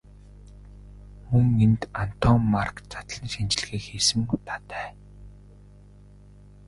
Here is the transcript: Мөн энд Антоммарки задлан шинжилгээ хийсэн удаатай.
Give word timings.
Мөн 1.27 1.47
энд 1.65 1.81
Антоммарки 2.01 2.81
задлан 2.91 3.25
шинжилгээ 3.33 3.81
хийсэн 3.85 4.19
удаатай. 4.33 4.89